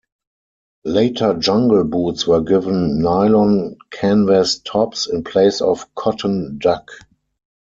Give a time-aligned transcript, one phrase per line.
[0.85, 6.89] Later Jungle boots were given nylon canvas tops in place of cotton duck.